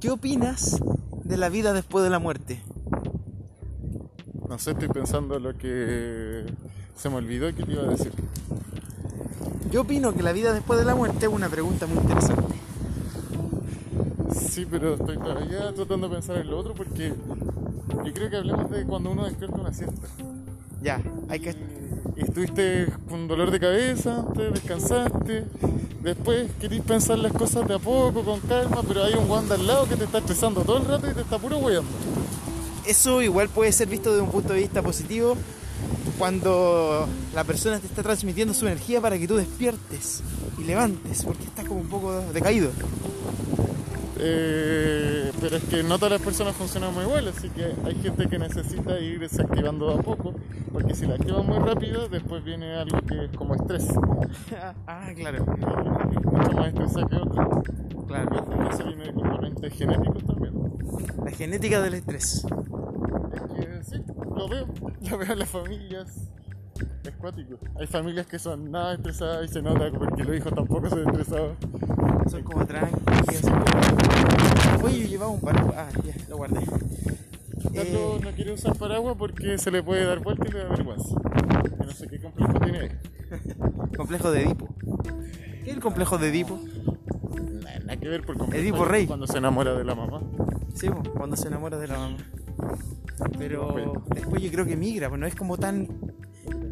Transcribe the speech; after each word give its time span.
¿Qué 0.00 0.10
opinas 0.10 0.80
de 1.24 1.36
la 1.36 1.48
vida 1.48 1.72
después 1.72 2.04
de 2.04 2.10
la 2.10 2.20
muerte? 2.20 2.62
No 4.48 4.56
sé, 4.56 4.70
estoy 4.70 4.86
pensando 4.86 5.40
lo 5.40 5.58
que 5.58 6.44
se 6.96 7.10
me 7.10 7.16
olvidó 7.16 7.52
que 7.52 7.64
te 7.64 7.72
iba 7.72 7.82
a 7.82 7.88
decir. 7.88 8.12
Yo 9.72 9.80
opino 9.80 10.14
que 10.14 10.22
la 10.22 10.30
vida 10.30 10.52
después 10.52 10.78
de 10.78 10.86
la 10.86 10.94
muerte 10.94 11.26
es 11.26 11.32
una 11.32 11.48
pregunta 11.48 11.86
muy 11.86 11.98
interesante. 11.98 12.54
Sí, 14.38 14.68
pero 14.70 14.94
estoy 14.94 15.18
todavía 15.18 15.74
tratando 15.74 16.08
de 16.08 16.14
pensar 16.14 16.36
en 16.36 16.48
lo 16.48 16.58
otro 16.58 16.74
porque 16.74 17.12
yo 18.04 18.12
creo 18.14 18.30
que 18.30 18.36
hablemos 18.36 18.70
de 18.70 18.84
cuando 18.84 19.10
uno 19.10 19.24
despierta 19.24 19.56
una 19.56 19.74
siesta. 19.74 20.06
Ya, 20.80 21.02
hay 21.28 21.40
que... 21.40 21.56
Y 22.16 22.22
estuviste 22.22 22.86
con 23.08 23.26
dolor 23.26 23.50
de 23.50 23.58
cabeza, 23.58 24.24
te 24.32 24.50
descansaste, 24.50 25.44
después 26.08 26.50
querís 26.60 26.80
pensar 26.82 27.18
las 27.18 27.32
cosas 27.32 27.66
de 27.68 27.74
a 27.74 27.78
poco, 27.78 28.24
con 28.24 28.40
calma, 28.40 28.82
pero 28.86 29.04
hay 29.04 29.14
un 29.14 29.28
Wanda 29.30 29.54
al 29.54 29.66
lado 29.66 29.88
que 29.88 29.96
te 29.96 30.04
está 30.04 30.18
estresando 30.18 30.62
todo 30.62 30.78
el 30.78 30.84
rato 30.86 31.10
y 31.10 31.14
te 31.14 31.20
está 31.20 31.38
puro 31.38 31.58
hueando. 31.58 31.90
Eso 32.86 33.20
igual 33.22 33.48
puede 33.48 33.72
ser 33.72 33.88
visto 33.88 34.10
desde 34.10 34.22
un 34.22 34.30
punto 34.30 34.54
de 34.54 34.60
vista 34.60 34.82
positivo 34.82 35.36
cuando 36.18 37.06
la 37.34 37.44
persona 37.44 37.78
te 37.78 37.86
está 37.86 38.02
transmitiendo 38.02 38.54
su 38.54 38.66
energía 38.66 39.00
para 39.00 39.18
que 39.18 39.28
tú 39.28 39.36
despiertes 39.36 40.22
y 40.58 40.64
levantes, 40.64 41.24
porque 41.24 41.44
estás 41.44 41.66
como 41.66 41.80
un 41.80 41.88
poco 41.88 42.20
decaído. 42.32 42.70
Eh, 44.20 45.30
pero 45.40 45.56
es 45.56 45.64
que 45.64 45.82
no 45.82 45.96
todas 45.96 46.12
las 46.12 46.22
personas 46.22 46.54
funcionan 46.56 46.92
muy 46.92 47.04
igual, 47.04 47.28
así 47.28 47.48
que 47.50 47.72
hay 47.84 47.94
gente 47.96 48.28
que 48.28 48.38
necesita 48.38 48.98
ir 48.98 49.20
desactivando 49.20 49.92
de 49.92 50.00
a 50.00 50.02
poco, 50.02 50.34
porque 50.72 50.94
si 50.94 51.06
la 51.06 51.14
activan 51.14 51.46
muy 51.46 51.58
rápido, 51.58 52.08
después 52.08 52.42
viene 52.44 52.74
algo 52.74 52.98
que 53.02 53.26
es 53.26 53.30
como 53.36 53.54
estrés. 53.54 53.86
ah, 54.86 55.10
claro. 55.14 55.44
Mucho 55.46 56.52
más 56.52 56.68
estresado 56.68 57.08
que 57.08 57.16
otro. 57.16 57.62
Claro. 58.06 58.70
Eso 58.70 58.84
viene 58.84 59.04
de 59.04 59.12
componentes 59.12 59.74
genéticos 59.74 60.24
también. 60.24 60.54
La 61.24 61.30
genética 61.30 61.80
del 61.80 61.94
estrés. 61.94 62.44
Es 63.32 63.42
que 63.54 63.84
sí, 63.84 64.02
lo 64.36 64.48
veo, 64.48 64.66
lo 65.10 65.18
veo 65.18 65.32
en 65.32 65.38
las 65.38 65.48
familias. 65.48 66.30
Es 67.04 67.14
cuático. 67.16 67.58
Hay 67.78 67.86
familias 67.86 68.26
que 68.26 68.38
son 68.38 68.70
nada 68.70 68.94
estresadas 68.94 69.50
y 69.50 69.52
se 69.52 69.62
nota 69.62 69.90
porque 69.96 70.24
los 70.24 70.36
hijos 70.36 70.54
tampoco 70.54 70.90
son 70.90 71.06
estresados. 71.08 71.56
Son 72.30 72.42
como 72.42 72.66
tranquilos. 72.66 73.87
Llevaba 75.28 75.30
un 75.30 75.40
paraguas. 75.40 75.76
Ah, 75.76 75.88
ya, 76.04 76.14
lo 76.28 76.36
guardé. 76.36 76.60
Carlos 77.74 77.74
Eh, 77.74 78.20
no 78.22 78.30
quiere 78.32 78.52
usar 78.52 78.76
paraguas 78.76 79.16
porque 79.18 79.58
se 79.58 79.70
le 79.70 79.82
puede 79.82 80.04
dar 80.04 80.20
vuelta 80.20 80.46
y 80.48 80.52
le 80.52 80.58
da 80.60 80.68
vergüenza. 80.68 81.08
Yo 81.08 81.86
no 81.86 81.92
sé 81.92 82.08
qué 82.08 82.18
complejo 82.20 82.52
tiene 82.60 82.78
ahí. 82.78 82.90
complejo 83.96 84.30
de 84.30 84.42
Edipo. 84.42 84.68
¿Qué 85.64 85.70
es 85.70 85.76
el 85.76 85.82
complejo 85.82 86.18
de 86.18 86.28
Edipo? 86.28 86.58
Nada, 87.62 87.78
nada 87.80 87.96
que 87.96 88.08
ver 88.08 88.22
por 88.22 88.38
complejo. 88.38 88.62
Edipo 88.62 88.84
Rey. 88.84 89.06
Cuando 89.06 89.26
se 89.26 89.38
enamora 89.38 89.74
de 89.74 89.84
la 89.84 89.94
mamá. 89.94 90.22
Sí, 90.74 90.88
cuando 91.16 91.36
se 91.36 91.48
enamora 91.48 91.78
de 91.78 91.88
la 91.88 91.98
mamá. 91.98 92.16
Pero 93.36 94.02
después 94.14 94.42
yo 94.42 94.50
creo 94.50 94.64
que 94.64 94.76
migra, 94.76 95.08
pues 95.08 95.20
no 95.20 95.26
es 95.26 95.34
como 95.34 95.58
tan 95.58 95.88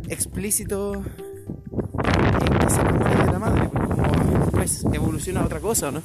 explícito 0.08 0.94
en 0.94 2.58
que 2.58 2.70
se 2.70 2.80
enamore 2.80 3.16
de 3.16 3.32
la 3.32 3.38
madre, 3.38 3.68
pues 3.68 3.88
como 3.88 4.44
después 4.44 4.86
evoluciona 4.92 5.40
a 5.40 5.44
otra 5.44 5.60
cosa, 5.60 5.90
¿no? 5.90 6.00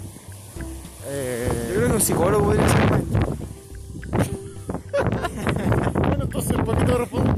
Yo 1.04 1.10
Eh, 1.10 1.72
creo 1.76 1.88
que 1.88 1.94
un 1.94 2.02
psicólogo 2.02 2.46
podría 2.46 2.68
ser 2.70 2.82
bueno, 6.08 6.24
entonces, 6.24 6.56
¿por 6.64 6.78
qué 6.78 6.86
te 6.86 6.94
respondo? 6.94 7.36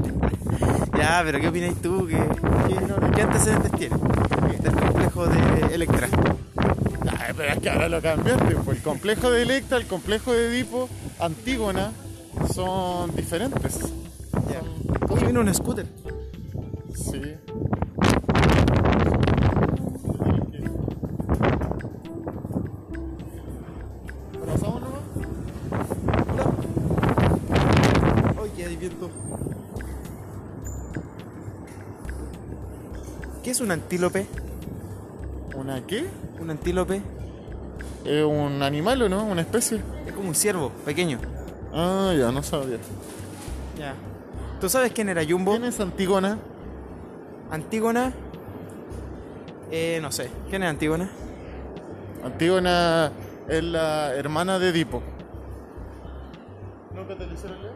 Ya, 0.96 1.22
pero 1.24 1.40
¿qué 1.40 1.48
opináis 1.48 1.80
tú? 1.82 2.06
¿Qué, 2.06 2.16
qué, 2.16 2.76
qué 3.14 3.22
antecedentes 3.22 3.72
tiene 3.72 3.96
del 4.62 4.72
complejo 4.74 5.26
de 5.26 5.74
Electra? 5.74 6.08
Ay, 7.18 7.32
pero 7.36 7.52
es 7.52 7.58
que 7.58 7.70
ahora 7.70 7.88
lo 7.88 8.00
cambiaste. 8.02 8.54
Pues 8.56 8.76
el 8.78 8.82
complejo 8.82 9.30
de 9.30 9.42
Electra, 9.42 9.78
el 9.78 9.86
complejo 9.86 10.32
de 10.32 10.46
Edipo, 10.48 10.88
Antígona, 11.18 11.92
son 12.54 13.14
diferentes. 13.16 13.78
Ya. 14.50 14.60
Viene 15.20 15.38
un 15.40 15.54
scooter. 15.54 15.86
Sí. 16.94 17.33
Es 33.54 33.60
un 33.60 33.70
antílope? 33.70 34.26
¿Una 35.54 35.86
qué? 35.86 36.04
Un 36.40 36.50
antílope 36.50 37.00
¿Es 38.04 38.24
un 38.24 38.60
animal 38.64 39.02
o 39.02 39.08
no? 39.08 39.24
¿Una 39.24 39.42
especie? 39.42 39.80
es 40.04 40.12
como 40.12 40.28
un 40.28 40.34
ciervo 40.34 40.70
pequeño. 40.84 41.18
Ah, 41.72 42.12
ya, 42.18 42.32
no 42.32 42.42
sabía. 42.42 42.78
Ya. 43.78 43.94
¿Tú 44.60 44.68
sabes 44.68 44.92
quién 44.92 45.08
era 45.08 45.24
Jumbo? 45.24 45.52
¿Quién 45.52 45.64
es 45.64 45.78
Antígona? 45.78 46.36
Antígona. 47.50 48.12
Eh, 49.70 50.00
no 50.02 50.10
sé. 50.10 50.30
¿Quién 50.50 50.64
es 50.64 50.70
Antígona? 50.70 51.08
Antígona 52.24 53.12
es 53.48 53.62
la 53.62 54.14
hermana 54.14 54.58
de 54.58 54.70
Edipo. 54.70 55.00
¿Nunca 56.92 57.16
te 57.16 57.24
leer? 57.24 57.72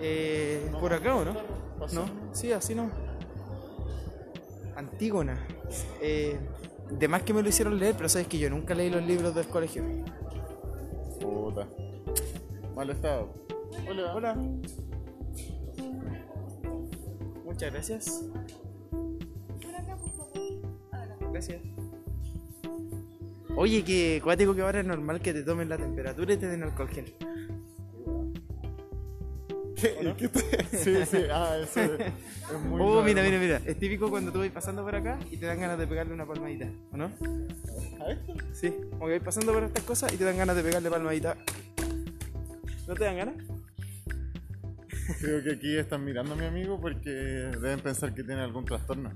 Eh, 0.00 0.70
¿Por 0.80 0.92
acá 0.92 1.16
o 1.16 1.24
no? 1.24 1.32
No, 1.92 2.04
sí, 2.32 2.52
así 2.52 2.74
no. 2.74 3.09
Antígona. 4.80 5.38
Eh, 6.00 6.38
de 6.90 7.06
más 7.06 7.22
que 7.22 7.34
me 7.34 7.42
lo 7.42 7.48
hicieron 7.50 7.78
leer, 7.78 7.94
pero 7.96 8.08
sabes 8.08 8.26
que 8.28 8.38
yo 8.38 8.48
nunca 8.48 8.74
leí 8.74 8.88
los 8.88 9.04
libros 9.04 9.34
del 9.34 9.46
colegio. 9.46 9.84
Puta. 11.20 11.68
Mal 12.74 12.88
estado. 12.88 13.28
Hola. 13.86 14.14
Hola. 14.14 14.34
Muchas 17.44 17.72
gracias. 17.72 18.24
Gracias. 21.30 21.60
Oye, 23.56 23.84
que 23.84 24.20
cuático 24.24 24.54
que 24.54 24.62
ahora 24.62 24.80
es 24.80 24.86
normal 24.86 25.20
que 25.20 25.34
te 25.34 25.42
tomen 25.42 25.68
la 25.68 25.76
temperatura 25.76 26.32
y 26.32 26.36
te 26.38 26.48
den 26.48 26.62
alcohol 26.62 26.88
gel. 26.88 27.14
¿Qué, 29.80 30.14
qué 30.18 30.28
te- 30.28 30.76
Sí, 30.76 30.94
sí, 31.06 31.18
ah, 31.32 31.56
eso 31.62 31.80
es, 31.82 32.00
es 32.00 32.60
muy. 32.68 32.80
Oh, 32.80 33.02
mira, 33.02 33.22
raro. 33.22 33.38
mira, 33.38 33.58
mira. 33.58 33.62
Es 33.70 33.78
típico 33.78 34.10
cuando 34.10 34.32
tú 34.32 34.38
vas 34.40 34.48
pasando 34.50 34.82
por 34.84 34.94
acá 34.94 35.18
y 35.30 35.36
te 35.36 35.46
dan 35.46 35.60
ganas 35.60 35.78
de 35.78 35.86
pegarle 35.86 36.14
una 36.14 36.26
palmadita, 36.26 36.68
¿o 36.92 36.96
no? 36.96 37.04
¿A 38.04 38.10
esto? 38.12 38.34
Sí, 38.52 38.74
como 38.90 39.06
que 39.06 39.14
vas 39.18 39.24
pasando 39.24 39.52
por 39.52 39.64
estas 39.64 39.84
cosas 39.84 40.12
y 40.12 40.16
te 40.16 40.24
dan 40.24 40.36
ganas 40.36 40.56
de 40.56 40.62
pegarle 40.62 40.90
palmadita. 40.90 41.36
¿No 42.86 42.94
te 42.94 43.04
dan 43.04 43.16
ganas? 43.16 43.36
Creo 45.20 45.42
que 45.42 45.52
aquí 45.52 45.76
están 45.76 46.04
mirando 46.04 46.34
a 46.34 46.36
mi 46.36 46.44
amigo 46.46 46.80
porque 46.80 47.10
deben 47.10 47.80
pensar 47.80 48.14
que 48.14 48.22
tiene 48.22 48.40
algún 48.42 48.64
trastorno. 48.64 49.12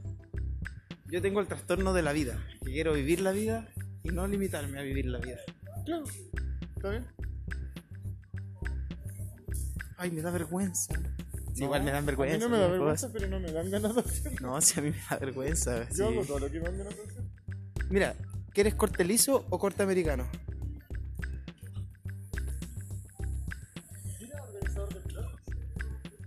Yo 1.07 1.23
tengo 1.23 1.41
el 1.41 1.47
trastorno 1.47 1.93
de 1.93 2.03
la 2.03 2.13
vida, 2.13 2.37
que 2.65 2.73
quiero 2.73 2.93
vivir 2.95 3.21
la 3.21 3.31
vida 3.33 3.69
y 4.03 4.09
no 4.09 4.27
limitarme 4.27 4.79
a 4.79 4.83
vivir 4.83 5.07
la 5.07 5.19
vida. 5.19 5.39
Claro. 5.85 6.05
¿Está 6.77 6.91
bien? 6.91 7.07
Ay, 9.97 10.11
me 10.11 10.21
da 10.23 10.31
vergüenza. 10.31 10.93
Sí, 11.55 11.61
No, 11.61 11.67
igual 11.67 11.83
me 11.85 11.91
dan 11.93 12.03
A 12.03 12.07
vergüenza. 12.07 12.37
mí 12.37 12.43
no 12.43 12.49
me 12.49 12.59
da 12.59 12.69
vergüenza, 12.69 13.11
pero 13.13 13.29
no 13.29 13.39
me 13.41 13.53
dan 13.53 13.71
ganas 13.71 13.95
de 13.95 14.01
hacerlo. 14.01 14.39
No, 14.41 14.61
sí, 14.61 14.79
a 14.79 14.83
mí 14.83 14.91
me 14.91 14.97
da 15.09 15.17
vergüenza. 15.19 15.87
sí. 15.91 15.99
Yo 15.99 16.09
hago 16.09 16.25
todo 16.25 16.39
lo 16.41 16.51
que 16.51 16.59
me 16.59 16.65
dan 16.67 16.79
ganas 16.79 16.97
de 16.97 17.03
hacer. 17.03 17.23
Mira, 17.91 18.15
¿quieres 18.53 18.75
corte 18.75 19.05
liso 19.05 19.47
o 19.51 19.59
corte 19.59 19.83
americano? 19.83 20.27
Mira, 24.21 24.43
organizador 24.43 24.95
de 24.95 25.01
platos. 25.01 25.41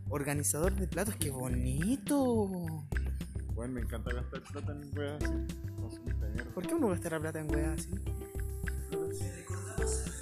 Organizador 0.09 0.73
de 0.75 0.87
platos, 0.87 1.15
qué 1.17 1.29
bonito. 1.29 2.85
Bueno, 3.53 3.73
me 3.73 3.81
encanta 3.81 4.13
gastar 4.13 4.41
plata 4.43 4.71
en 4.71 4.97
weas 4.97 5.23
así. 5.23 5.33
¿Por 6.53 6.65
qué 6.67 6.73
uno 6.75 6.87
gastará 6.89 7.19
plata 7.19 7.39
en 7.39 7.51
weas 7.53 7.79
así? 7.79 7.89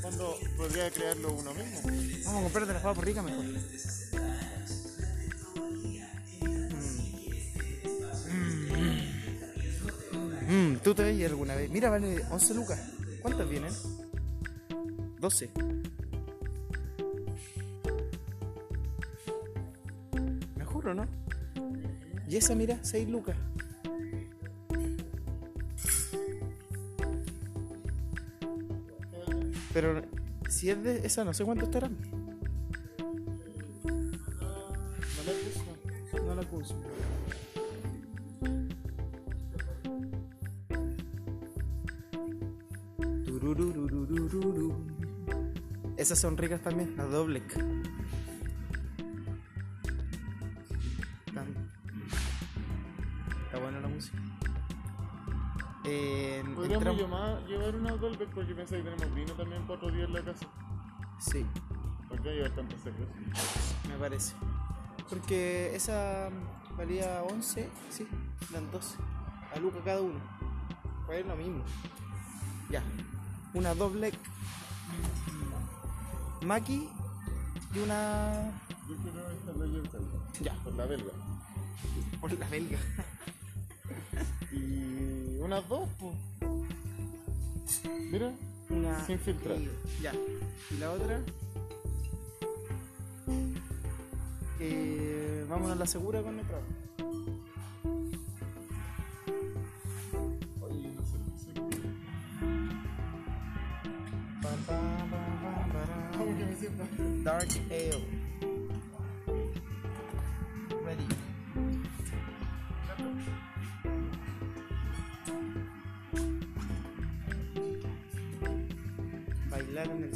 ¿Cuándo 0.06 0.38
podría 0.56 0.92
crearlo 0.92 1.34
uno 1.34 1.52
mismo? 1.56 1.82
Vamos 2.26 2.40
a 2.40 2.44
comprarte 2.44 2.74
las 2.74 2.84
papas 2.84 3.04
ricas 3.04 3.26
mejor. 3.26 3.44
Mm. 10.48 10.74
Mm, 10.74 10.78
¿Tú 10.84 10.94
te 10.94 11.02
veis 11.02 11.26
alguna 11.26 11.56
vez? 11.56 11.72
Mira, 11.72 11.90
vale 11.90 12.24
11 12.30 12.54
lucas. 12.54 12.80
¿Cuántas 13.24 13.50
vienen? 13.50 13.74
12. 15.22 15.50
Me 20.56 20.66
juro, 20.66 20.94
¿no? 20.94 21.08
Y 22.28 22.36
esa, 22.36 22.54
mira, 22.54 22.78
6 22.84 23.10
lucas. 23.10 23.36
Pero 29.76 30.02
si 30.48 30.70
es 30.70 30.82
de 30.82 31.06
esa, 31.06 31.26
no 31.26 31.34
sé 31.34 31.44
cuánto 31.44 31.66
estarán. 31.66 31.98
No 33.84 35.24
la 35.26 35.34
puse. 35.44 36.24
No 36.26 36.36
la 36.36 36.42
puse. 36.44 36.76
Esas 45.98 46.20
son 46.20 46.38
ricas 46.38 46.62
también, 46.62 46.96
las 46.98 47.10
doble. 47.10 47.42
Está 53.46 53.60
buena 53.60 53.80
la 53.80 53.88
música. 53.88 54.18
Eh, 55.86 56.42
Podríamos 56.56 56.88
entramos- 56.88 57.48
llevar 57.48 57.76
una 57.76 57.92
Dolbeck 57.92 58.30
porque 58.30 58.56
pensé 58.56 58.78
que 58.78 58.84
tenemos 58.84 59.05
Sí, 61.20 61.46
¿Por 62.10 62.22
qué 62.22 62.36
llevar 62.36 62.52
tantas 62.52 62.82
cervezas? 62.82 63.76
me 63.88 63.96
parece. 63.96 64.34
Porque 65.10 65.76
esa 65.76 66.30
valía 66.78 67.24
11, 67.24 67.70
sí, 67.90 68.08
eran 68.52 68.70
12. 68.72 68.98
A 69.56 69.60
Luca 69.60 69.80
cada 69.84 70.02
uno. 70.02 70.20
Pues 71.06 71.20
es 71.20 71.26
lo 71.26 71.36
mismo. 71.36 71.64
Ya. 72.70 72.84
Una 73.54 73.74
doble 73.76 74.12
Maki 76.42 76.90
y 77.74 77.80
una. 77.80 78.52
Yo 78.88 78.96
quiero 78.98 79.30
esta 79.32 79.52
Belga. 79.52 79.90
Ya. 80.42 80.54
Por 80.64 80.76
la 80.76 80.86
belga. 80.86 81.12
Por 82.22 82.40
la 82.40 82.48
belga. 82.50 82.78
Y 84.52 85.38
unas 85.40 85.68
dos, 85.68 85.90
pues. 86.00 86.16
Mira, 88.12 88.32
Una. 88.70 89.06
Sin 89.06 89.20
filtrar. 89.20 89.58
y- 89.58 89.70
ya. 90.02 90.14
Y 90.72 90.78
la 90.78 90.92
otra. 90.92 91.22
Eh, 94.60 95.46
vámonos 95.50 95.72
a 95.74 95.76
la 95.76 95.86
segura 95.86 96.22
con 96.22 96.40
el 96.40 96.46
trago. 96.46 96.64
oye, 100.62 100.90
no 100.96 101.02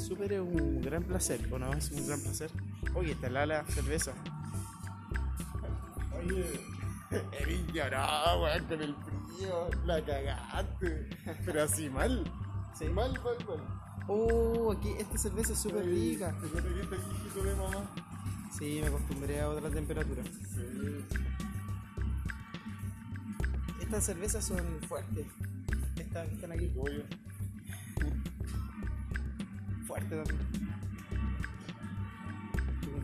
súper 0.10 0.34
es 0.34 0.40
un 0.40 0.82
gran 0.82 1.04
placer, 1.04 1.40
¿o 1.52 1.60
no? 1.60 1.72
Es 1.74 1.92
un 1.92 2.08
gran 2.08 2.20
placer. 2.20 2.50
Oye, 2.96 3.12
está 3.12 3.30
la 3.30 3.46
la 3.46 3.64
cerveza. 3.66 4.12
Oye, 6.18 6.60
eres 7.40 7.68
llorado, 7.72 8.44
weón, 8.44 8.66
con 8.66 8.82
el 8.82 8.96
frío. 8.96 9.70
La 9.86 10.04
cagaste. 10.04 11.10
Pero 11.46 11.64
así 11.64 11.90
mal. 11.90 12.24
Sí. 12.78 12.86
Mal, 12.86 13.14
mal, 13.24 13.38
mal. 13.48 14.06
Oh, 14.08 14.72
aquí 14.72 14.90
esta 14.98 15.18
cerveza 15.20 15.54
es 15.54 15.60
súper 15.60 15.86
rica. 15.86 16.32
De 16.32 17.56
mamá. 17.56 17.88
Sí, 18.58 18.80
me 18.82 18.88
acostumbré 18.88 19.42
a 19.42 19.50
otra 19.50 19.70
temperatura. 19.70 20.24
Sí. 20.24 21.06
Estas 23.80 24.06
cervezas 24.06 24.44
son 24.44 24.82
fuertes. 24.88 25.28
Estas 25.98 26.28
que 26.28 26.34
están 26.34 26.52
aquí. 26.52 26.72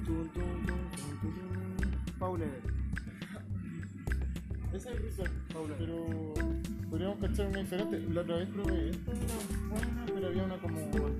Tum, 0.06 0.30
tum. 0.30 0.50
Paula. 2.20 2.46
Esa 4.74 4.92
es 4.92 5.02
rica, 5.02 5.32
Paula. 5.54 5.76
pero 5.80 6.06
podríamos 6.90 7.20
cachar 7.20 7.48
una 7.48 7.60
diferente. 7.60 8.00
La 8.14 8.22
otra 8.22 8.36
vez 8.38 8.50
probé 8.50 8.90
esta, 8.90 9.12
era 9.12 9.36
buena, 9.70 10.06
pero 10.14 10.28
había 10.28 10.44
una 10.44 10.58
como 10.58 10.76
más 10.76 10.92
negra. 10.94 11.12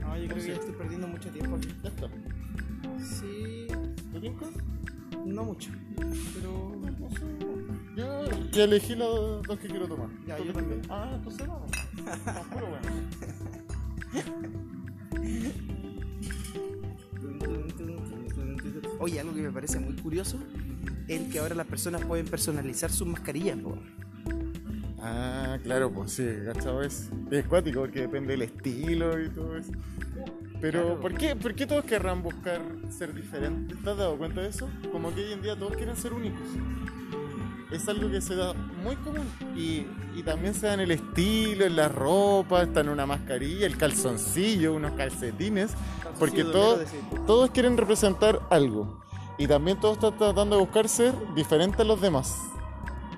No, 0.00 0.16
yo 0.16 0.28
creo 0.28 0.36
que 0.36 0.48
ya 0.48 0.54
estoy 0.54 0.72
perdiendo 0.72 1.08
mucho 1.08 1.30
tiempo 1.30 1.56
aquí. 1.56 1.68
Ya 1.82 1.88
está. 1.88 2.08
Sí, 3.00 3.66
¿Te 4.12 4.20
tinca? 4.20 4.46
no 5.26 5.44
mucho. 5.44 5.70
Pero. 6.34 6.76
No 6.98 7.10
sé. 7.10 7.24
Yo 7.96 8.50
ya 8.50 8.64
elegí 8.64 8.94
las 8.94 9.08
dos 9.08 9.58
que 9.58 9.68
quiero 9.68 9.86
tomar. 9.88 10.08
Ya, 10.26 10.36
¿Tú 10.36 10.44
yo 10.44 10.52
también. 10.52 10.82
Ah, 10.88 11.12
entonces 11.14 11.46
vamos. 11.46 11.70
Ah, 12.26 12.42
Puro 12.52 12.66
bueno. 12.66 14.63
Oye, 19.04 19.20
algo 19.20 19.34
que 19.34 19.42
me 19.42 19.50
parece 19.52 19.78
muy 19.78 19.92
curioso 19.96 20.38
es 21.08 21.30
que 21.30 21.38
ahora 21.38 21.54
las 21.54 21.66
personas 21.66 22.02
pueden 22.06 22.24
personalizar 22.24 22.90
sus 22.90 23.06
mascarillas. 23.06 23.58
po. 23.58 23.76
Ah, 24.98 25.58
claro, 25.62 25.92
pues 25.92 26.12
sí, 26.12 26.26
¿cachado? 26.46 26.80
Es, 26.82 27.10
es 27.30 27.44
cuático 27.46 27.80
porque 27.80 28.00
depende 28.00 28.32
del 28.32 28.40
estilo 28.40 29.22
y 29.22 29.28
todo 29.28 29.58
eso. 29.58 29.72
Pero, 30.58 30.80
Claro. 30.84 31.00
¿por, 31.02 31.14
qué, 31.18 31.36
¿por 31.36 31.54
qué 31.54 31.66
todos 31.66 31.84
querrán 31.84 32.22
buscar 32.22 32.62
ser 32.88 33.12
diferentes? 33.12 33.76
¿Te 33.82 33.90
has 33.90 33.98
dado 33.98 34.16
cuenta 34.16 34.40
de 34.40 34.48
eso? 34.48 34.70
Como 34.90 35.14
que 35.14 35.22
hoy 35.22 35.32
en 35.34 35.42
día 35.42 35.54
todos 35.54 35.76
quieren 35.76 35.96
ser 35.96 36.14
únicos. 36.14 36.40
Es 37.70 37.88
algo 37.88 38.10
que 38.10 38.20
se 38.20 38.36
da 38.36 38.52
muy 38.82 38.96
común. 38.96 39.26
Y, 39.56 39.86
y 40.14 40.22
también 40.24 40.54
se 40.54 40.66
da 40.66 40.74
en 40.74 40.80
el 40.80 40.90
estilo, 40.90 41.64
en 41.64 41.76
la 41.76 41.88
ropa, 41.88 42.62
está 42.62 42.80
en 42.80 42.88
una 42.88 43.06
mascarilla, 43.06 43.66
el 43.66 43.76
calzoncillo, 43.76 44.74
unos 44.74 44.92
calcetines. 44.92 45.72
Porque 46.18 46.42
Calzoncillo 46.44 46.52
todos, 46.52 47.26
todos 47.26 47.50
quieren 47.50 47.76
representar 47.76 48.40
algo. 48.50 49.02
Y 49.38 49.46
también 49.46 49.80
todos 49.80 49.96
están 49.96 50.16
tratando 50.16 50.56
de 50.56 50.62
buscar 50.62 50.88
ser 50.88 51.14
diferentes 51.34 51.80
a 51.80 51.84
los 51.84 52.00
demás. 52.00 52.36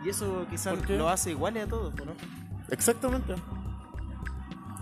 Y 0.04 0.08
eso 0.08 0.46
quizás 0.49 0.88
lo 0.88 1.08
hace 1.08 1.32
iguales 1.32 1.64
a 1.64 1.69
todos, 1.69 1.92
¿o 2.00 2.04
¿no? 2.04 2.12
Exactamente. 2.70 3.34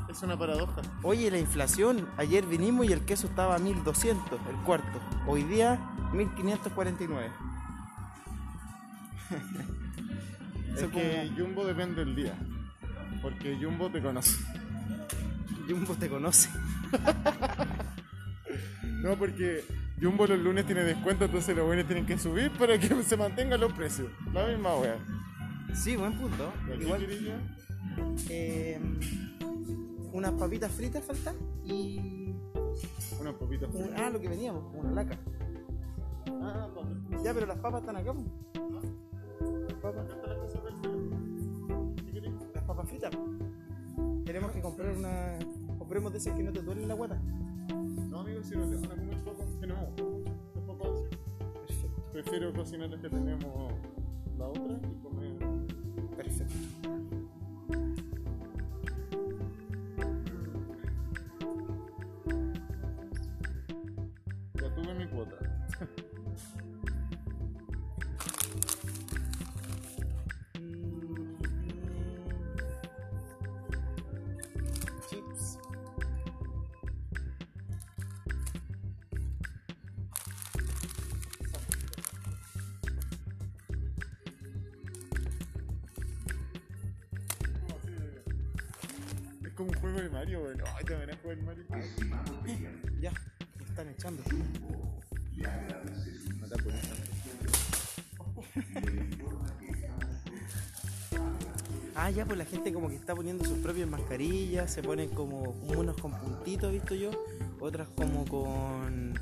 Es 0.08 0.22
una 0.22 0.38
paradoja. 0.38 0.80
Oye, 1.02 1.30
la 1.30 1.38
inflación. 1.38 2.08
Ayer 2.16 2.46
vinimos 2.46 2.86
y 2.86 2.92
el 2.92 3.04
queso 3.04 3.26
estaba 3.26 3.56
a 3.56 3.58
1200, 3.58 4.38
el 4.48 4.56
cuarto. 4.64 5.00
Hoy 5.26 5.42
día, 5.42 5.80
1549. 6.12 7.32
Es 10.76 10.84
que 10.84 11.30
Jumbo 11.36 11.64
depende 11.64 12.04
del 12.04 12.14
día. 12.16 12.34
Porque 13.22 13.56
Jumbo 13.60 13.90
te 13.90 14.02
conoce. 14.02 14.36
Jumbo 15.68 15.94
te 15.94 16.08
conoce. 16.08 16.48
No, 19.02 19.16
porque 19.18 19.62
Jumbo 20.00 20.26
los 20.26 20.38
lunes 20.38 20.64
tiene 20.64 20.82
descuento, 20.82 21.26
entonces 21.26 21.54
los 21.54 21.66
buenos 21.66 21.86
tienen 21.86 22.06
que 22.06 22.18
subir 22.18 22.50
para 22.52 22.78
que 22.78 22.88
se 23.02 23.16
mantengan 23.18 23.60
los 23.60 23.70
precios. 23.74 24.08
La 24.32 24.46
misma 24.46 24.76
wea. 24.76 24.96
Sí, 25.74 25.94
buen 25.96 26.16
punto. 26.16 26.50
¿Y 26.66 26.72
a 26.72 26.76
qué 26.78 26.82
Igual, 26.84 27.06
eh, 28.30 28.80
unas 30.10 30.32
papitas 30.32 30.72
fritas 30.72 31.04
faltan 31.04 31.34
y. 31.64 32.32
Unas 33.20 33.34
papitas. 33.34 33.68
un- 33.74 33.90
ah, 33.94 34.08
lo 34.08 34.18
que 34.18 34.28
veníamos, 34.28 34.74
una 34.74 34.90
laca. 34.92 35.18
Ah. 36.40 36.68
Ya, 37.22 37.34
pero 37.34 37.44
las 37.44 37.58
papas 37.58 37.80
están 37.82 37.96
acá. 37.96 38.14
po. 38.14 38.24
Las 42.54 42.64
papas, 42.64 42.88
fritas. 42.88 43.10
Tenemos 44.24 44.50
que 44.52 44.62
comprar 44.62 44.96
una. 44.96 45.38
Compremos 45.78 46.10
de 46.10 46.18
esas 46.18 46.34
que 46.34 46.42
no 46.42 46.52
te 46.52 46.62
duelen 46.62 46.88
la 46.88 46.94
guata. 46.94 47.20
No, 48.08 48.20
amigos, 48.20 48.46
si 48.46 48.56
no 48.56 48.66
te 48.66 48.76
van 48.76 48.92
a 48.92 48.94
comer 48.96 49.18
papas, 49.24 49.46
tenemos 49.60 49.84
las 50.54 50.64
papas. 50.64 51.02
Perfecto, 51.66 52.02
Prefiero 52.12 52.52
cocinar 52.54 52.88
las 52.88 53.00
que 53.02 53.10
tenemos 53.10 53.72
la 54.38 54.48
otra 54.48 54.80
y 54.90 55.02
comer. 55.02 55.36
perfecto. 56.16 56.54
Es 89.54 89.58
como 89.58 89.70
un 89.70 89.78
juego 89.78 90.00
de 90.00 90.10
Mario, 90.10 90.42
weón. 90.42 90.60
Ay, 90.74 90.84
te 90.84 90.94
van 90.94 91.10
a 91.10 91.16
jugar 91.16 91.36
Mario. 91.42 91.64
Ya, 93.00 93.12
me 93.56 93.64
están 93.64 93.88
echando. 93.88 94.22
Ah, 101.94 102.10
ya, 102.10 102.26
pues 102.26 102.36
la 102.36 102.44
gente 102.44 102.72
como 102.72 102.88
que 102.88 102.96
está 102.96 103.14
poniendo 103.14 103.44
sus 103.44 103.58
propias 103.58 103.88
mascarillas, 103.88 104.72
se 104.72 104.82
ponen 104.82 105.10
como 105.10 105.54
unos 105.68 105.96
con 105.98 106.10
puntitos, 106.10 106.72
visto 106.72 106.96
yo, 106.96 107.12
otras 107.60 107.88
como 107.90 108.24
con, 108.24 109.14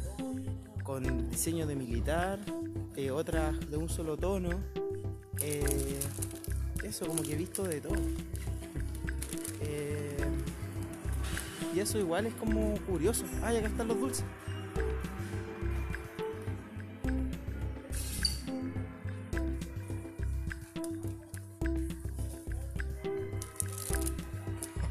con 0.82 1.28
diseño 1.28 1.66
de 1.66 1.76
militar, 1.76 2.38
eh, 2.96 3.10
otras 3.10 3.70
de 3.70 3.76
un 3.76 3.90
solo 3.90 4.16
tono. 4.16 4.48
eh, 5.42 6.00
eso, 6.82 7.06
como 7.06 7.22
que 7.22 7.34
he 7.34 7.36
visto 7.36 7.62
de 7.64 7.82
todo. 7.82 7.94
Eso 11.82 11.98
igual 11.98 12.26
es 12.26 12.34
como 12.34 12.74
curioso. 12.86 13.24
Ay, 13.42 13.58
acá 13.58 13.66
están 13.66 13.88
los 13.88 14.00
dulces. 14.00 14.24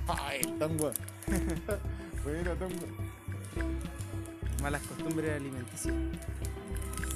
Ay, 0.07 0.41
el 0.43 0.57
tango. 0.57 0.91
Buena 2.23 2.55
tango. 2.55 2.85
Malas 4.61 4.81
costumbres 4.83 5.35
alimenticias. 5.35 5.95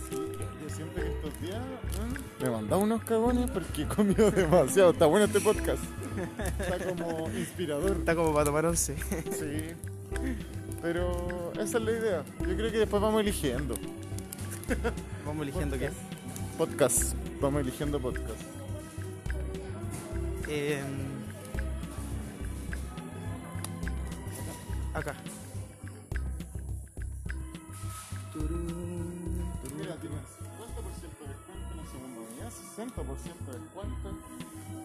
Sí, 0.09 0.15
yo, 0.15 0.61
yo 0.61 0.69
siempre 0.73 1.03
que 1.03 1.09
estos 1.09 1.41
días 1.41 1.57
¿eh? 1.57 2.43
me 2.43 2.49
mandaba 2.49 2.81
unos 2.81 3.03
cagones 3.03 3.49
porque 3.51 3.83
he 3.83 3.87
comido 3.87 4.31
demasiado. 4.35 4.91
Está 4.91 5.05
bueno 5.05 5.25
este 5.25 5.41
podcast. 5.41 5.83
Está 6.59 6.77
como 6.85 7.29
inspirador. 7.29 7.97
Está 7.97 8.15
como 8.15 8.33
para 8.33 8.45
tomar 8.45 8.65
once. 8.65 8.95
Sí. 9.31 9.73
Pero 10.81 11.51
esa 11.53 11.77
es 11.77 11.83
la 11.83 11.91
idea. 11.91 12.23
Yo 12.39 12.55
creo 12.55 12.71
que 12.71 12.79
después 12.79 13.01
vamos 13.01 13.21
eligiendo. 13.21 13.75
Vamos 15.25 15.43
eligiendo 15.43 15.77
qué. 15.77 15.89
Podcast. 16.57 17.15
Vamos 17.41 17.61
eligiendo 17.61 17.99
podcast. 17.99 18.41
Eh, 20.47 20.79
acá. 24.93 25.15
Mira, 29.77 29.95
tienes 29.95 30.19
segunda 31.85 32.21
unidad, 32.21 32.51
60% 32.51 33.51
de 33.51 33.59
descuento. 33.59 34.09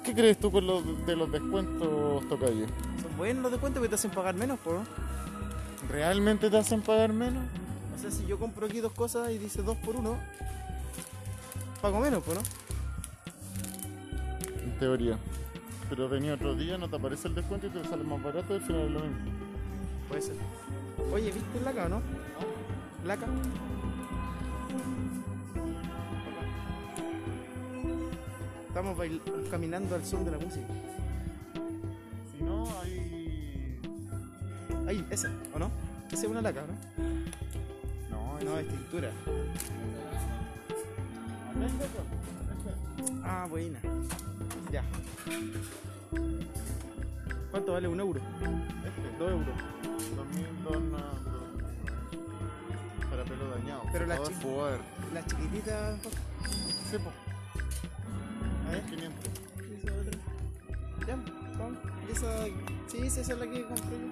¿Qué 0.04 0.14
crees 0.14 0.38
tú 0.38 0.50
con 0.50 0.66
los, 0.66 1.06
de 1.06 1.16
los 1.16 1.30
descuentos, 1.30 2.28
Tocayo? 2.28 2.66
Son 3.02 3.16
buenos 3.16 3.42
los 3.42 3.52
descuentos 3.52 3.82
que 3.82 3.88
te 3.88 3.94
hacen 3.94 4.10
pagar 4.10 4.34
menos, 4.34 4.58
po. 4.60 4.82
¿Realmente 5.90 6.50
te 6.50 6.58
hacen 6.58 6.82
pagar 6.82 7.12
menos? 7.12 7.44
O 7.96 8.00
sea, 8.00 8.10
si 8.10 8.26
yo 8.26 8.38
compro 8.38 8.66
aquí 8.66 8.80
dos 8.80 8.92
cosas 8.92 9.30
y 9.30 9.38
dice 9.38 9.62
dos 9.62 9.76
por 9.78 9.96
uno, 9.96 10.16
pago 11.82 12.00
menos, 12.00 12.22
po, 12.22 12.34
¿no? 12.34 12.40
En 14.62 14.78
teoría. 14.78 15.18
Pero 15.88 16.08
venía 16.08 16.34
otro 16.34 16.54
día, 16.54 16.78
no 16.78 16.88
te 16.88 16.96
aparece 16.96 17.28
el 17.28 17.34
descuento 17.34 17.66
y 17.66 17.70
te 17.70 17.84
sale 17.84 18.04
más 18.04 18.22
barato 18.22 18.54
y 18.54 18.56
al 18.56 18.62
final 18.62 18.82
es 18.82 18.90
lo 18.90 19.00
mismo. 19.00 19.30
Puede 20.08 20.22
ser. 20.22 20.36
Oye, 21.12 21.32
¿viste 21.32 21.60
Laca 21.64 21.86
o 21.86 21.88
no? 21.88 22.02
Laca. 23.04 23.26
Estamos 28.90 29.48
caminando 29.48 29.94
al 29.94 30.04
son 30.04 30.24
de 30.24 30.32
la 30.32 30.38
música. 30.38 30.66
Si 32.36 32.42
no, 32.42 32.64
hay. 32.80 33.80
Ahí, 34.88 35.06
esa, 35.10 35.30
¿o 35.54 35.60
no? 35.60 35.70
Esa 36.08 36.22
es 36.22 36.24
una 36.24 36.42
laca, 36.42 36.62
¿no? 36.62 36.74
No, 38.10 38.40
No, 38.40 38.58
es 38.58 38.66
tintura. 38.66 39.10
Ah, 43.22 43.46
buena. 43.48 43.78
Ya. 44.72 44.82
¿Cuánto 47.52 47.72
vale 47.72 47.86
un 47.86 48.00
euro? 48.00 48.20
Este, 48.40 49.18
Dos 49.18 49.30
euros. 49.30 49.54
2002 50.16 51.02
para 53.08 53.24
pelo 53.24 53.50
dañado. 53.50 53.82
Pero 53.92 54.06
la 54.06 54.18
chi- 54.20 54.32
Fuer. 54.34 54.80
Las 55.14 55.26
chiquititas. 55.26 56.00
Sí, 56.90 56.96
po. 56.98 57.29
Esa. 62.12 62.44
Sí, 62.86 62.98
sí, 63.10 63.20
esa 63.20 63.20
es 63.20 63.28
la 63.38 63.46
que 63.46 63.62
compré 63.64 63.96
yo. 63.98 64.06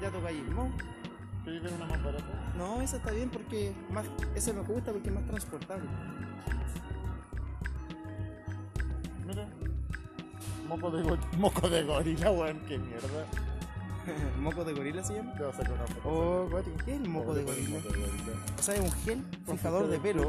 Ya 0.00 0.10
toca 0.10 0.28
ahí, 0.28 0.44
¿no? 0.54 0.70
¿Queréis 1.44 1.62
ver 1.62 1.72
una 1.74 1.86
más 1.86 2.02
barata? 2.02 2.52
No, 2.56 2.80
esa 2.80 2.96
está 2.96 3.10
bien 3.10 3.28
porque 3.30 3.72
más, 3.90 4.06
esa 4.34 4.52
me 4.52 4.60
gusta 4.60 4.92
porque 4.92 5.08
es 5.08 5.14
más 5.14 5.24
transportable. 5.26 5.88
Mira. 9.26 9.48
Moco 10.68 10.90
de, 10.90 11.02
go- 11.02 11.18
moco 11.38 11.68
de 11.68 11.82
gorila, 11.84 12.30
weón. 12.32 12.60
Qué 12.68 12.78
mierda. 12.78 13.26
¿Moco 14.40 14.64
de 14.64 14.72
gorila 14.72 15.02
se 15.04 15.14
llama? 15.14 15.32
Te 15.34 15.42
voy 15.44 15.52
a 15.52 15.56
sacar 15.56 15.72
una 15.72 15.86
foto. 15.86 16.08
Oh. 16.08 16.48
¿qué 16.84 16.94
es 16.94 17.00
el 17.00 17.08
moco 17.08 17.34
de 17.34 17.44
gorila? 17.44 17.68
Moco 17.78 17.88
de 17.92 17.98
gorila. 18.00 18.32
O 18.58 18.62
sea, 18.62 18.74
es 18.74 18.80
un 18.80 18.92
gel 18.92 19.24
fijador 19.46 19.86
de 19.88 19.98
pelo 19.98 20.28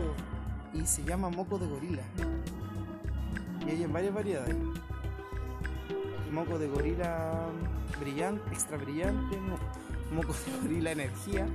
y 0.73 0.85
se 0.85 1.03
llama 1.03 1.29
moco 1.29 1.57
de 1.57 1.67
gorila. 1.67 2.01
Y 3.65 3.69
hay 3.71 3.83
en 3.83 3.93
varias 3.93 4.13
variedades. 4.13 4.55
Moco 6.31 6.57
de 6.57 6.67
gorila 6.67 7.47
brillante, 7.99 8.41
extra 8.51 8.77
brillante, 8.77 9.37
mo- 9.39 9.59
moco 10.15 10.33
de 10.33 10.61
gorila 10.61 10.91
energía, 10.91 11.47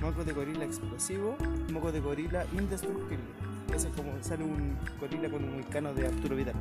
moco 0.00 0.22
de 0.24 0.32
gorila 0.32 0.64
explosivo, 0.64 1.36
moco 1.72 1.90
de 1.92 2.00
gorila 2.00 2.44
indestructible. 2.52 3.24
Ese 3.74 3.88
es 3.88 3.96
como 3.96 4.12
sale 4.22 4.44
un 4.44 4.76
gorila 5.00 5.30
con 5.30 5.44
un 5.44 5.54
vulcano 5.54 5.94
de 5.94 6.06
Arturo 6.08 6.36
Vidal. 6.36 6.54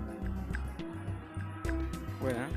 Buena. 2.21 2.47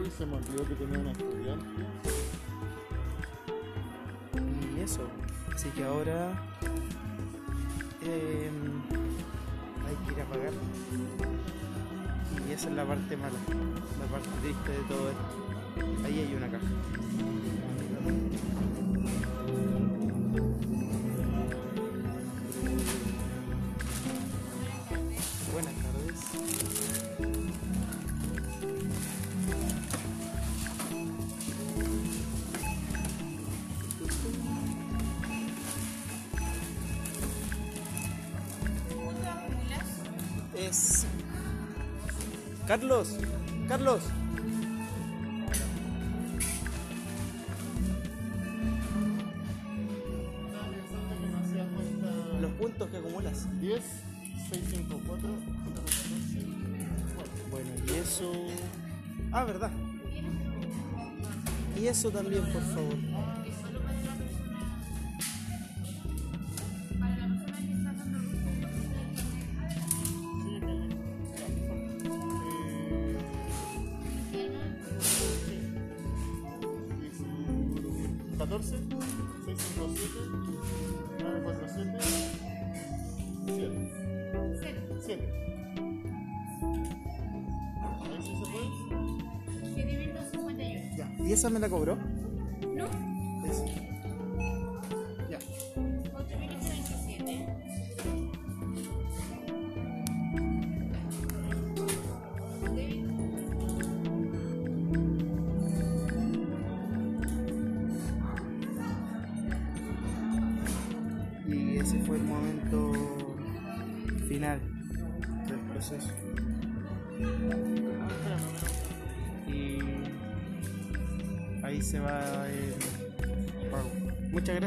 Uy, 0.00 0.10
se 0.10 0.24
me 0.26 0.36
olvidó 0.36 0.68
que 0.68 0.74
tenía 0.76 0.98
una 1.00 1.10
estudiante. 1.12 1.66
Y 4.76 4.80
eso. 4.80 5.08
Así 5.52 5.68
que 5.70 5.84
ahora 5.84 6.32
em, 8.02 8.82
hay 9.88 9.96
que 10.06 10.12
ir 10.12 10.20
a 10.20 10.24
pagar. 10.24 10.52
Y 12.48 12.52
esa 12.52 12.68
es 12.68 12.74
la 12.74 12.84
parte 12.84 13.16
mala, 13.16 13.38
la 14.00 14.06
parte 14.06 14.28
triste 14.42 14.72
de 14.72 14.78
todo 14.88 15.10
esto. 15.10 16.04
Ahí 16.04 16.20
hay 16.20 16.34
una 16.34 16.48
caja. 16.48 16.66
Carlos, 42.74 43.16
Carlos. 43.68 44.00
Los 52.40 52.50
puntos 52.54 52.90
que 52.90 52.96
acumulas. 52.96 53.60
10, 53.60 53.80
654, 54.50 55.28
Bueno, 57.48 57.70
y 57.86 57.92
eso. 57.92 58.32
Ah, 59.30 59.44
verdad. 59.44 59.70
Y 61.80 61.86
eso 61.86 62.10
también, 62.10 62.42
por 62.52 62.62
favor. 62.62 63.33
7. 85.04 85.22
Ahí 88.02 88.22
sí 88.22 88.32
se 88.36 88.46
puede. 88.50 88.68
7.251. 89.74 90.96
Ya. 90.96 91.06
¿Y 91.24 91.32
esa 91.32 91.50
me 91.50 91.58
la 91.58 91.68
cobró? 91.68 91.96
No, 92.74 92.86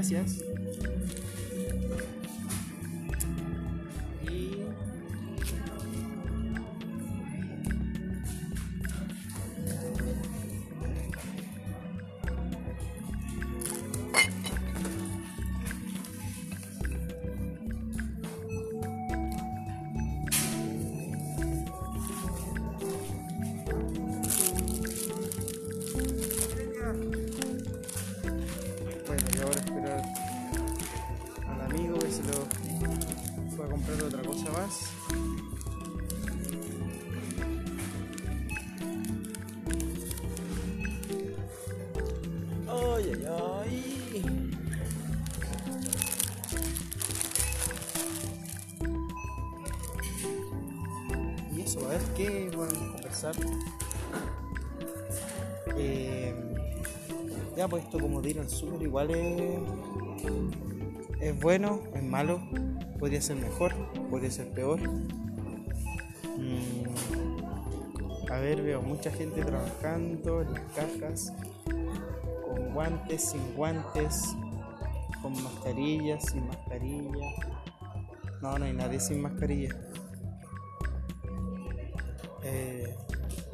gracias. 0.09 0.43
Ay, 42.97 43.11
ay, 43.13 43.25
ay. 43.29 43.77
Y 51.55 51.61
eso, 51.61 51.85
a 51.85 51.89
ver 51.89 52.01
qué 52.15 52.49
podemos 52.51 52.91
conversar. 52.91 53.35
Eh, 55.77 56.33
ya, 57.55 57.67
pues 57.67 57.83
esto 57.83 57.99
como 57.99 58.17
al 58.17 58.49
súper 58.49 58.81
igual 58.81 59.11
es, 59.11 59.59
es 61.21 61.39
bueno, 61.39 61.81
es 61.93 62.01
malo, 62.01 62.41
podría 62.97 63.21
ser 63.21 63.35
mejor, 63.35 63.75
podría 64.09 64.31
ser 64.31 64.49
peor. 64.53 64.79
Mm, 66.35 66.87
a 68.31 68.39
ver, 68.39 68.63
veo 68.63 68.81
mucha 68.81 69.11
gente 69.11 69.43
trabajando 69.43 70.41
en 70.41 70.53
las 70.55 70.63
cajas, 70.71 71.31
guantes, 72.77 73.31
sin 73.31 73.55
guantes, 73.55 74.35
con 75.23 75.33
mascarillas, 75.43 76.25
sin 76.25 76.45
mascarilla. 76.45 77.27
No, 78.39 78.59
no 78.59 78.65
hay 78.65 78.73
nadie 78.73 78.99
sin 78.99 79.19
mascarilla. 79.19 79.75
Eh, 82.43 82.95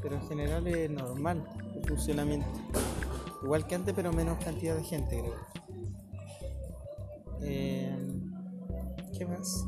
pero 0.02 0.16
en 0.16 0.28
general 0.28 0.68
es 0.68 0.90
normal 0.90 1.42
el 1.74 1.88
funcionamiento. 1.88 2.50
Igual 3.44 3.66
que 3.66 3.76
antes, 3.76 3.94
pero 3.94 4.12
menos 4.12 4.44
cantidad 4.44 4.76
de 4.76 4.84
gente, 4.84 5.22
creo. 5.22 5.36
Eh, 7.44 7.96
¿Qué 9.18 9.26
más? 9.26 9.66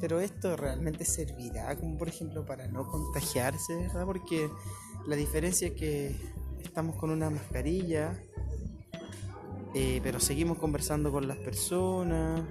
Pero 0.00 0.18
esto 0.18 0.56
realmente 0.56 1.04
servirá, 1.04 1.76
como 1.76 1.96
por 1.96 2.08
ejemplo, 2.08 2.44
para 2.44 2.66
no 2.66 2.88
contagiarse, 2.88 3.76
¿verdad? 3.76 4.04
Porque 4.04 4.50
la 5.06 5.14
diferencia 5.14 5.68
es 5.68 5.74
que 5.74 6.16
estamos 6.64 6.96
con 6.96 7.10
una 7.10 7.30
mascarilla, 7.30 8.20
eh, 9.74 10.00
pero 10.02 10.20
seguimos 10.20 10.58
conversando 10.58 11.12
con 11.12 11.28
las 11.28 11.36
personas, 11.38 12.42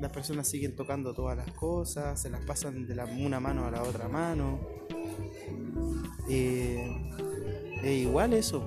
las 0.00 0.10
personas 0.12 0.48
siguen 0.48 0.74
tocando 0.74 1.14
todas 1.14 1.36
las 1.36 1.52
cosas, 1.52 2.20
se 2.20 2.28
las 2.30 2.40
pasan 2.44 2.86
de 2.86 2.94
la, 2.94 3.04
una 3.04 3.40
mano 3.40 3.64
a 3.66 3.70
la 3.70 3.82
otra 3.82 4.08
mano. 4.08 4.60
Eh, 6.28 7.10
es 7.82 8.02
igual 8.02 8.32
eso. 8.32 8.64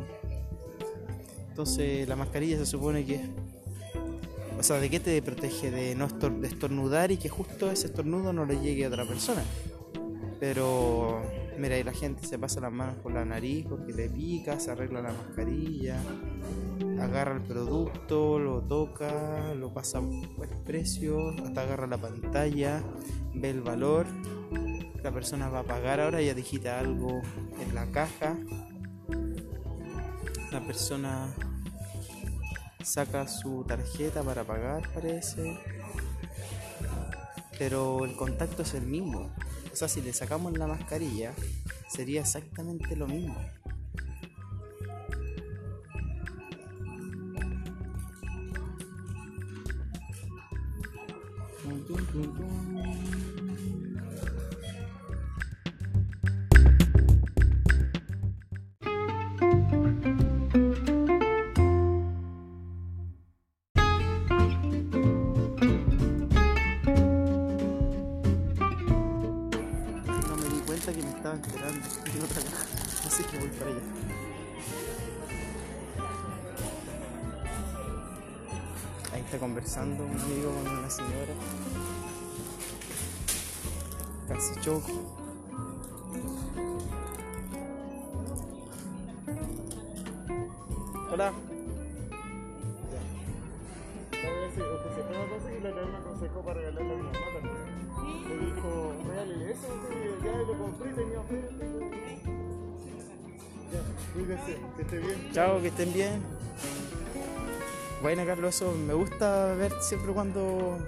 Entonces 1.49 2.07
la 2.07 2.15
mascarilla 2.15 2.57
se 2.57 2.65
supone 2.65 3.05
que... 3.05 3.21
O 4.57 4.63
sea, 4.63 4.77
¿de 4.79 4.89
qué 4.89 4.99
te 5.01 5.21
protege? 5.21 5.69
De 5.69 5.95
no 5.95 6.05
estor- 6.07 6.39
de 6.39 6.47
estornudar 6.47 7.11
y 7.11 7.17
que 7.17 7.27
justo 7.27 7.69
ese 7.69 7.87
estornudo 7.87 8.31
no 8.31 8.45
le 8.45 8.59
llegue 8.61 8.85
a 8.85 8.87
otra 8.87 9.05
persona. 9.05 9.43
Pero, 10.39 11.21
mira, 11.57 11.75
ahí 11.75 11.83
la 11.83 11.93
gente 11.93 12.25
se 12.25 12.37
pasa 12.37 12.59
las 12.59 12.71
manos 12.71 12.97
por 12.97 13.13
la 13.13 13.25
nariz 13.25 13.65
porque 13.67 13.93
le 13.93 14.09
pica, 14.09 14.59
se 14.59 14.71
arregla 14.71 15.01
la 15.01 15.11
mascarilla, 15.11 15.99
agarra 16.99 17.35
el 17.35 17.43
producto, 17.43 18.39
lo 18.39 18.61
toca, 18.61 19.53
lo 19.53 19.73
pasa 19.73 20.01
por 20.01 20.47
el 20.47 20.57
precio, 20.63 21.29
hasta 21.43 21.61
agarra 21.61 21.87
la 21.87 21.97
pantalla, 21.97 22.83
ve 23.33 23.49
el 23.49 23.61
valor. 23.61 24.05
La 25.03 25.11
persona 25.11 25.49
va 25.49 25.59
a 25.59 25.63
pagar 25.63 25.99
ahora, 25.99 26.21
ya 26.21 26.33
digita 26.33 26.79
algo 26.79 27.21
en 27.61 27.75
la 27.75 27.85
caja. 27.91 28.35
La 30.51 30.61
persona 30.61 31.33
saca 32.81 33.27
su 33.27 33.63
tarjeta 33.65 34.23
para 34.23 34.43
pagar, 34.43 34.89
parece. 34.93 35.59
Pero 37.57 38.05
el 38.05 38.15
contacto 38.15 38.63
es 38.63 38.73
el 38.73 38.85
mismo. 38.85 39.31
O 39.75 39.77
sea, 39.77 39.89
si 39.89 40.01
le 40.01 40.13
sacamos 40.13 40.57
la 40.57 40.67
mascarilla, 40.67 41.33
sería 41.89 42.21
exactamente 42.21 42.95
lo 42.95 43.07
mismo. 43.07 43.35
Choco. 84.65 84.91
Hola. 91.11 91.33
Vez 94.11 95.87
me 95.87 95.97
aconsejó 95.97 96.41
para 96.41 96.59
regalarle 96.61 96.93
a 96.93 96.95
mi 96.95 97.03
mamá 97.03 97.19
también. 97.35 97.53
Me 98.27 98.35
dijo, 98.43 98.93
regálele 99.07 99.51
eso, 99.51 99.67
ya 100.23 100.37
lo 100.37 100.57
compré, 100.57 100.93
tenía 100.93 101.19
oferta. 101.19 101.65
Ya, 103.71 103.81
cuídese, 104.13 104.57
que 104.75 104.81
esté 104.81 104.97
bien. 104.97 105.31
Chao, 105.31 105.61
que 105.61 105.67
estén 105.67 105.93
bien. 105.93 106.23
Bueno, 108.01 108.25
Carlos, 108.25 108.63
me 108.87 108.95
gusta 108.95 109.53
ver 109.53 109.73
siempre 109.81 110.11
cuando 110.11 110.79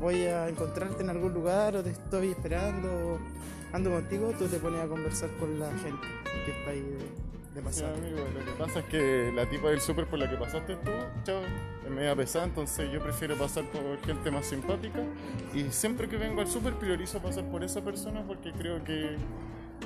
voy 0.00 0.22
a 0.26 0.48
encontrarte 0.48 1.02
en 1.02 1.10
algún 1.10 1.32
lugar 1.34 1.76
o 1.76 1.82
te 1.82 1.90
estoy 1.90 2.30
esperando, 2.30 3.18
ando 3.72 3.90
contigo, 3.90 4.32
tú 4.38 4.46
te 4.46 4.58
pones 4.58 4.80
a 4.82 4.86
conversar 4.86 5.30
con 5.38 5.58
la 5.58 5.68
gente 5.78 6.06
que 6.44 6.50
está 6.52 6.70
ahí 6.70 6.80
de, 6.80 6.96
de 6.98 7.60
Sí, 7.60 7.60
pasada. 7.64 7.94
amigo, 7.94 8.18
lo 8.34 8.44
que 8.44 8.50
pasa 8.58 8.78
es 8.80 8.84
que 8.86 9.32
la 9.34 9.48
tipa 9.48 9.68
del 9.70 9.80
súper 9.80 10.06
por 10.06 10.18
la 10.18 10.28
que 10.28 10.36
pasaste 10.36 10.76
tú, 10.76 10.90
chao, 11.24 11.40
es 11.84 11.90
media 11.90 12.14
pesada, 12.16 12.44
entonces 12.46 12.90
yo 12.92 13.00
prefiero 13.02 13.36
pasar 13.36 13.64
por 13.70 13.98
gente 14.04 14.30
más 14.30 14.46
simpática 14.46 15.00
y 15.54 15.64
siempre 15.70 16.08
que 16.08 16.16
vengo 16.16 16.40
al 16.40 16.48
súper 16.48 16.74
priorizo 16.74 17.20
pasar 17.20 17.44
por 17.50 17.62
esa 17.64 17.80
persona 17.82 18.24
porque 18.26 18.52
creo 18.52 18.82
que 18.84 19.16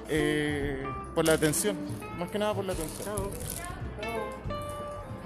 eh, 0.09 0.83
por 1.15 1.25
la 1.27 1.35
atención, 1.35 1.77
más 2.19 2.31
que 2.31 2.39
nada 2.39 2.55
por 2.55 2.65
la 2.65 2.73
atención. 2.73 3.17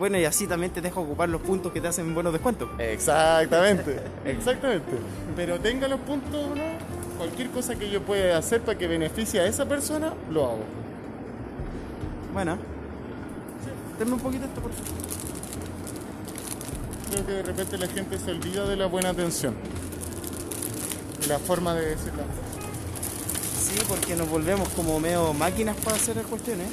Bueno, 0.02 0.18
y 0.18 0.24
así 0.24 0.48
también 0.48 0.72
te 0.72 0.80
dejo 0.80 1.00
ocupar 1.00 1.28
los 1.28 1.40
puntos 1.42 1.70
que 1.70 1.80
te 1.80 1.86
hacen 1.86 2.12
buenos 2.12 2.32
descuentos. 2.32 2.68
Exactamente, 2.76 4.00
exactamente. 4.24 4.90
Pero 5.36 5.60
tenga 5.60 5.86
los 5.86 6.00
puntos 6.00 6.34
o 6.34 6.56
no, 6.56 6.64
cualquier 7.18 7.50
cosa 7.50 7.76
que 7.76 7.88
yo 7.88 8.02
pueda 8.02 8.36
hacer 8.36 8.62
para 8.62 8.76
que 8.76 8.88
beneficie 8.88 9.38
a 9.38 9.46
esa 9.46 9.64
persona, 9.64 10.12
lo 10.28 10.44
hago. 10.44 10.64
Bueno, 12.34 12.58
denme 13.96 14.14
un 14.14 14.18
poquito 14.18 14.44
esto, 14.44 14.60
por 14.60 14.72
favor. 14.72 14.92
Creo 17.12 17.24
que 17.24 17.32
de 17.34 17.42
repente 17.44 17.78
la 17.78 17.86
gente 17.86 18.18
se 18.18 18.30
olvida 18.32 18.66
de 18.66 18.76
la 18.76 18.86
buena 18.86 19.10
atención. 19.10 19.54
La 21.28 21.38
forma 21.38 21.74
de 21.76 21.90
decir 21.90 22.12
las 22.16 22.26
cosas. 22.26 23.68
Sí, 23.68 23.80
porque 23.88 24.16
nos 24.16 24.28
volvemos 24.28 24.68
como 24.70 24.98
medio 24.98 25.32
máquinas 25.32 25.76
para 25.76 25.94
hacer 25.94 26.16
las 26.16 26.26
cuestiones. 26.26 26.66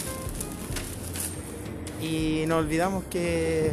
Y 2.01 2.45
nos 2.47 2.59
olvidamos 2.59 3.03
que. 3.05 3.71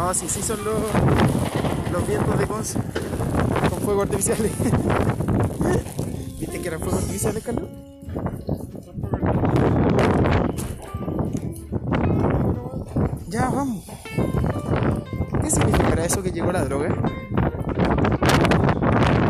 No, 0.00 0.14
sí, 0.14 0.26
sí 0.30 0.40
son 0.40 0.64
los, 0.64 0.80
los 1.92 2.08
vientos 2.08 2.38
de 2.38 2.46
Conce 2.46 2.78
con 3.68 3.80
fuegos 3.80 4.04
artificiales. 4.04 4.50
que 6.50 6.68
eran 6.68 6.80
fuegos 6.80 7.02
artificiales, 7.02 7.44
Carlos? 7.44 7.68
Ya, 13.28 13.50
vamos. 13.50 13.84
¿Qué 15.42 15.50
significará 15.50 16.06
eso 16.06 16.22
que 16.22 16.32
llegó 16.32 16.50
la 16.50 16.64
droga? 16.64 16.96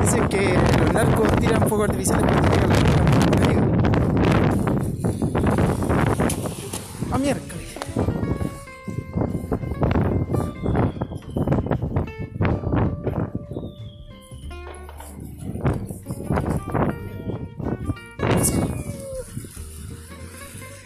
Dicen 0.03 0.29
que 0.29 0.57
los 0.79 0.93
narcos 0.93 1.33
tiran 1.41 1.69
fuegos 1.69 1.91
artificiales 1.91 2.27
cuando 2.27 2.49
llega 2.49 2.90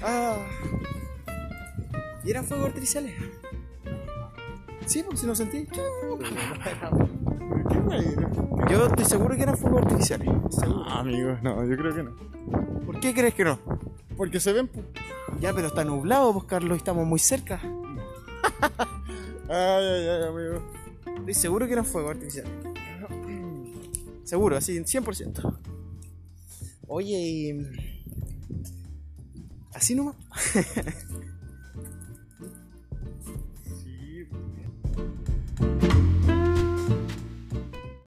Ah. 0.07 0.37
¿Y 2.25 2.31
eran 2.31 2.45
fuegos 2.45 2.67
artificiales? 2.67 3.15
Sí, 4.87 5.03
porque 5.03 5.17
si 5.19 5.27
no 5.27 5.35
sentí. 5.35 5.67
Yo 8.71 8.87
estoy 8.87 9.05
seguro 9.05 9.37
que 9.37 9.43
eran 9.43 9.57
fuegos 9.57 9.83
artificiales. 9.83 10.29
Seguro. 10.51 10.85
Ah, 10.87 11.01
amigos, 11.01 11.43
no, 11.43 11.65
yo 11.67 11.77
creo 11.77 11.95
que 11.95 12.03
no. 12.03 12.15
¿Por 12.85 13.01
qué 13.01 13.15
crees 13.15 13.35
que 13.35 13.45
no? 13.45 13.59
Porque 14.17 14.41
se 14.41 14.53
ven. 14.53 14.71
pu- 14.71 14.85
Ya, 15.41 15.53
pero 15.55 15.69
está 15.69 15.85
nublado, 15.85 16.33
pues 16.33 16.45
Carlos, 16.45 16.77
y 16.77 16.79
estamos 16.79 17.07
muy 17.07 17.19
cerca. 17.19 17.61
Ay, 19.49 19.85
ay, 19.87 20.09
ay, 20.09 20.23
amigo. 20.29 20.63
Estoy 21.19 21.35
seguro 21.35 21.67
que 21.67 21.73
eran 21.73 21.85
fuegos 21.85 22.13
artificiales. 22.13 22.53
Seguro, 24.25 24.57
así, 24.57 24.79
100%. 24.79 25.59
Oye, 26.87 27.17
y... 27.19 27.53
Así 29.75 29.95
nomás. 29.95 30.15